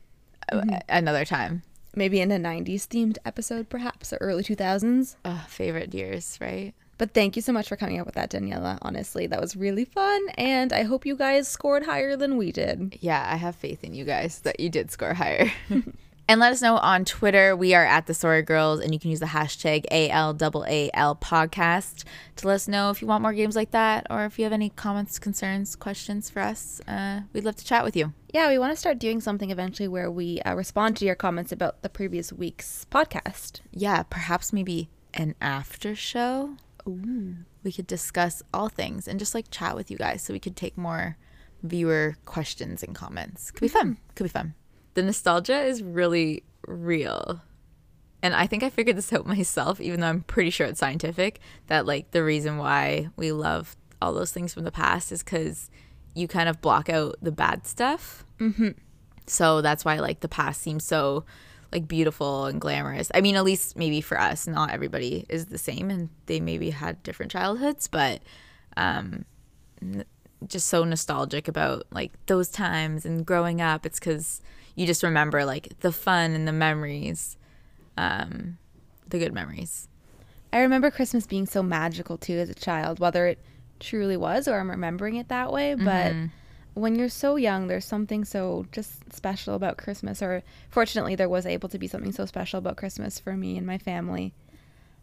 [0.52, 1.62] uh, another time.
[1.96, 5.18] Maybe in a '90s themed episode, perhaps, or early 2000s.
[5.24, 6.74] Ugh, favorite years, right?
[6.98, 8.80] But thank you so much for coming up with that, Daniela.
[8.82, 10.22] Honestly, that was really fun.
[10.38, 12.98] And I hope you guys scored higher than we did.
[13.02, 15.52] Yeah, I have faith in you guys that you did score higher.
[16.32, 17.58] and let us know on Twitter.
[17.58, 22.06] We are at the Sorry Girls, and you can use the hashtag ALAAL podcast
[22.38, 24.54] to let us know if you want more games like that or if you have
[24.54, 26.80] any comments, concerns, questions for us.
[26.88, 28.14] Uh, we'd love to chat with you.
[28.34, 31.52] Yeah, we want to start doing something eventually where we uh, respond to your comments
[31.52, 33.60] about the previous week's podcast.
[33.72, 36.56] Yeah, perhaps maybe an after show.
[36.88, 37.36] Ooh.
[37.62, 40.56] We could discuss all things and just like chat with you guys so we could
[40.56, 41.18] take more
[41.62, 43.52] viewer questions and comments.
[43.52, 43.98] Could be fun.
[44.16, 44.54] Could be fun.
[44.94, 47.42] The nostalgia is really real.
[48.24, 51.40] And I think I figured this out myself, even though I'm pretty sure it's scientific,
[51.68, 55.70] that like the reason why we love all those things from the past is because
[56.16, 58.26] you kind of block out the bad stuff.
[58.40, 58.70] Mm-hmm.
[59.28, 61.26] So that's why like the past seems so
[61.72, 63.12] like beautiful and glamorous.
[63.14, 66.70] I mean, at least maybe for us, not everybody is the same, and they maybe
[66.72, 68.22] had different childhoods, but
[68.76, 69.26] um,
[69.82, 70.04] n-
[70.48, 73.86] just so nostalgic about like those times and growing up.
[73.86, 74.42] It's because
[74.76, 77.38] you just remember like the fun and the memories,
[77.98, 78.58] um,
[79.08, 79.88] the good memories.
[80.54, 83.40] I remember Christmas being so magical too as a child, whether it
[83.80, 85.76] truly was or I'm remembering it that way.
[85.76, 86.14] But
[86.74, 90.22] when you're so young, there's something so just special about Christmas.
[90.22, 93.66] Or fortunately, there was able to be something so special about Christmas for me and
[93.68, 94.34] my family.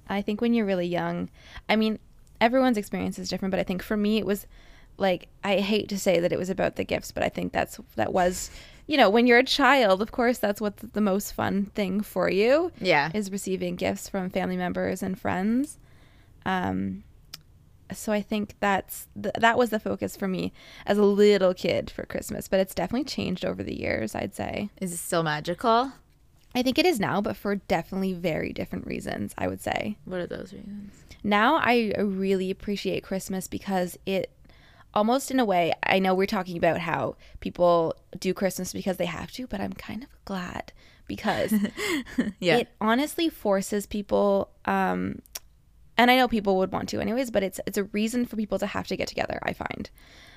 [0.09, 1.29] I think when you're really young,
[1.69, 1.99] I mean,
[2.41, 4.47] everyone's experience is different, but I think for me, it was
[4.97, 7.79] like I hate to say that it was about the gifts, but I think that's
[7.97, 8.51] that was,
[8.89, 12.29] you know, when you're a child, of course, that's what's the most fun thing for
[12.29, 13.11] you Yeah.
[13.15, 15.79] is receiving gifts from family members and friends.
[16.45, 17.05] Um,
[17.93, 20.53] so I think that's th- that was the focus for me
[20.87, 24.15] as a little kid for Christmas, but it's definitely changed over the years.
[24.15, 25.93] I'd say Is it still magical?
[26.55, 29.35] I think it is now, but for definitely very different reasons.
[29.39, 30.93] I would say What are those reasons?
[31.23, 34.31] now I really appreciate Christmas because it
[34.95, 39.07] almost in a way I know we're talking about how people do Christmas because they
[39.07, 40.73] have to, but I'm kind of glad
[41.07, 41.53] because
[42.41, 42.59] Yeah.
[42.59, 45.21] it honestly forces people um
[45.97, 48.59] and I know people would want to anyways, but it's it's a reason for people
[48.61, 49.91] to have to get together, I find.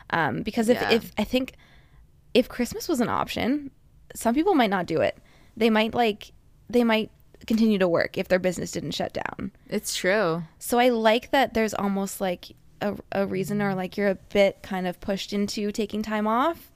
[0.10, 0.92] Um because if Yeah.
[0.92, 1.54] if I think
[2.34, 3.72] if Christmas was an option,
[4.16, 5.18] some people might not do it.
[5.58, 6.32] They might like
[6.70, 7.12] they might
[7.48, 9.52] continue to work if their business didn't shut down.
[9.68, 10.44] it's true.
[10.60, 14.62] So I like that there's almost like a, a reason or like you're a bit
[14.62, 16.72] kind of pushed into taking time off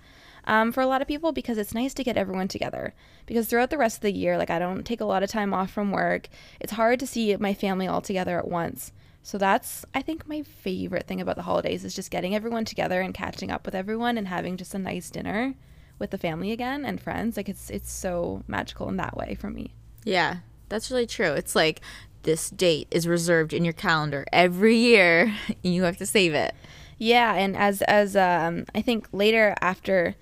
[0.45, 2.93] um, for a lot of people because it's nice to get everyone together.
[3.25, 5.53] Because throughout the rest of the year, like I don't take a lot of time
[5.53, 6.29] off from work.
[6.59, 8.91] It's hard to see my family all together at once.
[9.23, 13.01] So that's I think my favorite thing about the holidays is just getting everyone together
[13.01, 15.55] and catching up with everyone and having just a nice dinner
[15.97, 17.35] with the family again and friends.
[17.35, 19.73] Like it's it's so magical in that way for me.
[20.03, 20.37] Yeah,
[20.69, 21.31] that's really true.
[21.31, 21.81] It's like
[22.25, 25.33] this date is reserved in your calendar every year.
[25.63, 26.53] You have to save it.
[26.97, 30.15] Yeah, and as as um, I think later after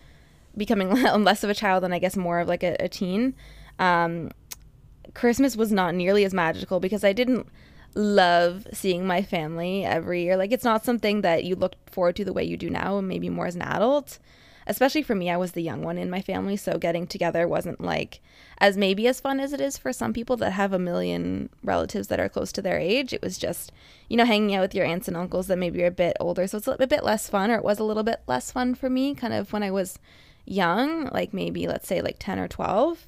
[0.55, 0.89] becoming
[1.23, 3.33] less of a child and I guess more of like a, a teen,
[3.79, 4.31] um,
[5.13, 7.47] Christmas was not nearly as magical because I didn't
[7.95, 10.37] love seeing my family every year.
[10.37, 13.29] Like it's not something that you look forward to the way you do now, maybe
[13.29, 14.19] more as an adult.
[14.67, 17.81] Especially for me, I was the young one in my family, so getting together wasn't
[17.81, 18.21] like
[18.59, 22.07] as maybe as fun as it is for some people that have a million relatives
[22.07, 23.13] that are close to their age.
[23.13, 23.71] It was just,
[24.09, 26.47] you know, hanging out with your aunts and uncles that maybe are a bit older,
[26.47, 28.89] so it's a bit less fun, or it was a little bit less fun for
[28.89, 29.99] me, kind of when I was
[30.45, 33.05] young, like maybe let's say like ten or twelve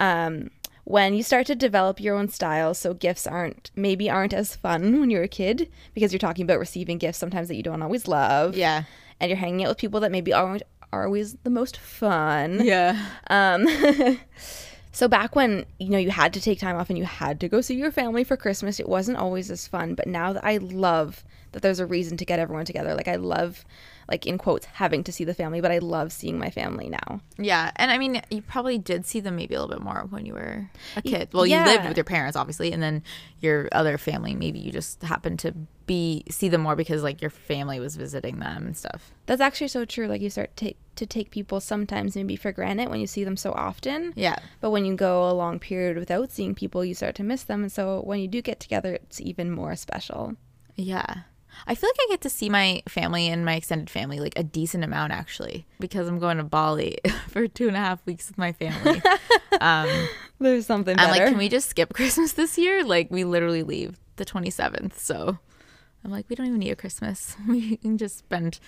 [0.00, 0.50] um,
[0.84, 4.98] when you start to develop your own style so gifts aren't maybe aren't as fun
[4.98, 8.08] when you're a kid because you're talking about receiving gifts sometimes that you don't always
[8.08, 8.84] love Yeah.
[9.20, 12.96] And you're hanging out with people that maybe aren't are always the most fun Yeah.
[13.28, 13.64] um,
[14.92, 17.48] so back when you know you had to take time off and you had to
[17.48, 20.56] go see your family for christmas it wasn't always as fun but now that i
[20.56, 23.64] love that there's a reason to get everyone together like i love
[24.10, 27.20] like in quotes having to see the family but i love seeing my family now
[27.38, 27.70] Yeah.
[27.76, 30.34] And I mean, you probably did see them maybe a little bit more when you
[30.34, 31.30] were a kid.
[31.32, 31.64] Well, you yeah.
[31.64, 33.02] lived with your parents, obviously, and then
[33.40, 35.54] your other family, maybe you just happened to
[35.86, 39.10] be see them more because like your family was visiting them and stuff.
[39.26, 40.06] That's actually so true.
[40.06, 43.36] Like you start to to take people sometimes maybe for granted when you see them
[43.36, 44.12] so often.
[44.16, 44.36] Yeah.
[44.60, 47.62] But when you go a long period without seeing people, you start to miss them.
[47.62, 50.36] And so when you do get together, it's even more special.
[50.76, 51.22] Yeah.
[51.66, 54.42] I feel like I get to see my family and my extended family like a
[54.42, 58.38] decent amount actually because I'm going to Bali for two and a half weeks with
[58.38, 59.02] my family.
[59.60, 59.88] um,
[60.38, 61.24] There's something I'm better.
[61.24, 62.84] like, can we just skip Christmas this year?
[62.84, 64.98] Like, we literally leave the 27th.
[64.98, 65.38] So
[66.04, 67.36] I'm like, we don't even need a Christmas.
[67.46, 68.58] We can just spend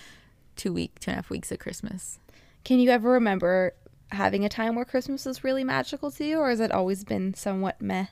[0.56, 2.18] two week, two and a half weeks at Christmas.
[2.64, 3.74] Can you ever remember
[4.10, 7.34] having a time where Christmas was really magical to you, or has it always been
[7.34, 8.06] somewhat meh?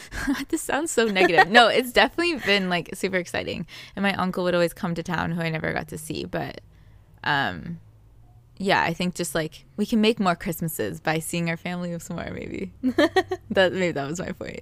[0.48, 1.50] this sounds so negative.
[1.50, 3.66] No, it's definitely been like super exciting.
[3.96, 6.60] And my uncle would always come to town who I never got to see, but
[7.24, 7.78] um
[8.58, 12.30] yeah, I think just like we can make more Christmases by seeing our family more
[12.32, 12.72] maybe.
[13.50, 14.60] that maybe that was my point.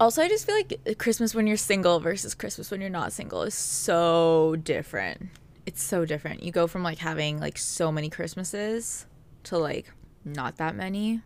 [0.00, 3.42] also, I just feel like Christmas when you're single versus Christmas when you're not single
[3.42, 5.28] is so different.
[5.66, 6.42] It's so different.
[6.42, 9.04] You go from like having like so many Christmases
[9.44, 9.92] to like
[10.24, 11.20] not that many.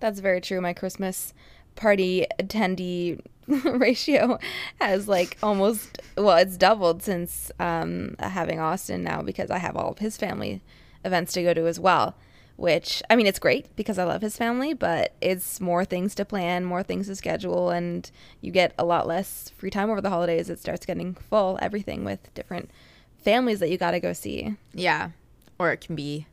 [0.00, 0.60] That's very true.
[0.60, 1.32] My Christmas
[1.76, 4.38] party attendee ratio
[4.80, 9.92] has like almost well, it's doubled since um, having Austin now because I have all
[9.92, 10.62] of his family
[11.04, 12.16] events to go to as well.
[12.56, 16.26] Which I mean, it's great because I love his family, but it's more things to
[16.26, 18.10] plan, more things to schedule, and
[18.42, 20.50] you get a lot less free time over the holidays.
[20.50, 22.70] It starts getting full, everything with different
[23.16, 24.56] families that you got to go see.
[24.74, 25.10] Yeah,
[25.58, 26.26] or it can be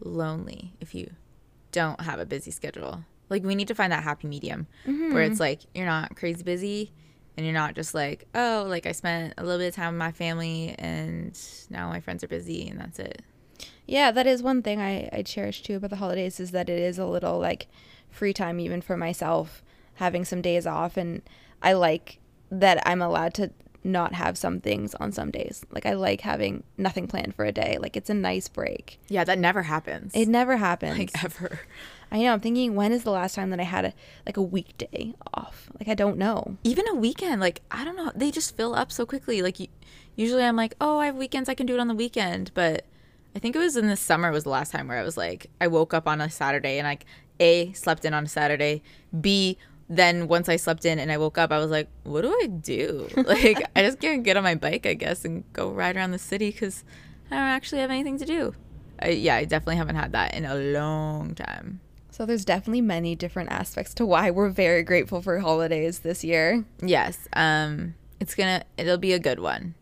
[0.00, 1.10] lonely if you
[1.76, 3.04] don't have a busy schedule.
[3.28, 5.12] Like we need to find that happy medium mm-hmm.
[5.12, 6.90] where it's like you're not crazy busy
[7.36, 9.98] and you're not just like, oh, like I spent a little bit of time with
[9.98, 13.20] my family and now my friends are busy and that's it.
[13.86, 16.78] Yeah, that is one thing I, I cherish too about the holidays is that it
[16.78, 17.68] is a little like
[18.10, 19.62] free time even for myself,
[19.96, 21.20] having some days off and
[21.62, 23.50] I like that I'm allowed to
[23.86, 25.64] not have some things on some days.
[25.70, 27.78] Like I like having nothing planned for a day.
[27.80, 28.98] Like it's a nice break.
[29.08, 30.12] Yeah, that never happens.
[30.14, 30.98] It never happens.
[30.98, 31.60] Like ever.
[32.10, 32.32] I know.
[32.32, 33.94] I'm thinking when is the last time that I had a
[34.26, 35.70] like a weekday off?
[35.78, 36.56] Like I don't know.
[36.64, 38.12] Even a weekend, like I don't know.
[38.14, 39.42] They just fill up so quickly.
[39.42, 39.58] Like
[40.14, 41.48] usually I'm like, "Oh, I have weekends.
[41.48, 42.84] I can do it on the weekend." But
[43.34, 45.50] I think it was in the summer was the last time where I was like
[45.60, 47.04] I woke up on a Saturday and like
[47.40, 48.82] A slept in on a Saturday,
[49.20, 52.30] B then once I slept in and I woke up, I was like, what do
[52.42, 53.08] I do?
[53.16, 56.18] like, I just can't get on my bike, I guess, and go ride around the
[56.18, 56.84] city because
[57.30, 58.54] I don't actually have anything to do.
[59.00, 61.80] I, yeah, I definitely haven't had that in a long time.
[62.10, 66.64] So there's definitely many different aspects to why we're very grateful for holidays this year.
[66.80, 69.74] Yes, um, it's gonna, it'll be a good one.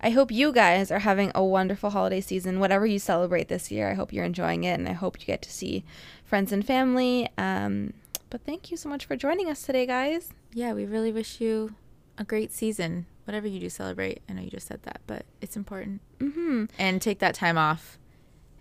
[0.00, 3.90] I hope you guys are having a wonderful holiday season, whatever you celebrate this year.
[3.90, 5.84] I hope you're enjoying it, and I hope you get to see
[6.24, 7.28] friends and family.
[7.36, 7.94] Um,
[8.30, 10.30] but thank you so much for joining us today, guys.
[10.52, 11.74] Yeah, we really wish you
[12.16, 13.06] a great season.
[13.24, 14.22] Whatever you do celebrate.
[14.28, 16.00] I know you just said that, but it's important.
[16.18, 16.66] Mm-hmm.
[16.78, 17.98] And take that time off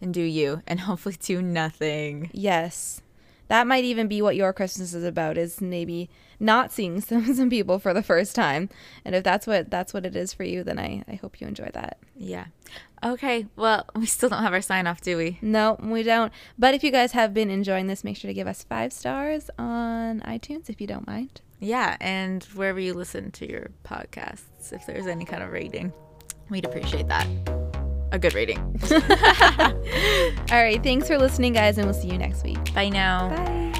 [0.01, 2.29] and do you and hopefully do nothing.
[2.33, 3.01] Yes.
[3.47, 7.49] That might even be what your Christmas is about is maybe not seeing some, some
[7.49, 8.69] people for the first time.
[9.05, 11.47] And if that's what that's what it is for you, then I, I hope you
[11.47, 11.97] enjoy that.
[12.15, 12.45] Yeah.
[13.03, 15.37] Okay, well, we still don't have our sign off, do we?
[15.41, 16.31] No, we don't.
[16.57, 19.49] But if you guys have been enjoying this, make sure to give us five stars
[19.57, 21.41] on iTunes if you don't mind.
[21.59, 25.91] Yeah, and wherever you listen to your podcasts, if there's any kind of rating,
[26.49, 27.27] we'd appreciate that.
[28.11, 28.59] A good rating.
[28.91, 32.73] All right, thanks for listening, guys, and we'll see you next week.
[32.73, 33.29] Bye now.
[33.29, 33.73] Bye.